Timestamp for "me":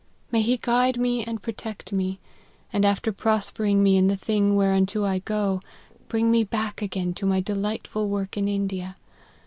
0.97-1.23, 1.93-2.19, 3.83-3.97, 6.31-6.43